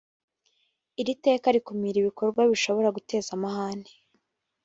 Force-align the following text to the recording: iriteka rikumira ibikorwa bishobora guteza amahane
iriteka 1.01 1.45
rikumira 1.55 1.97
ibikorwa 1.99 2.41
bishobora 2.51 2.93
guteza 2.97 3.29
amahane 3.37 3.91